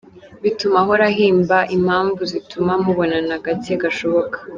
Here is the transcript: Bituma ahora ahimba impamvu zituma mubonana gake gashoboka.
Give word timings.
Bituma 0.43 0.77
ahora 0.83 1.03
ahimba 1.11 1.57
impamvu 1.75 2.21
zituma 2.31 2.73
mubonana 2.83 3.35
gake 3.45 3.73
gashoboka. 3.83 4.37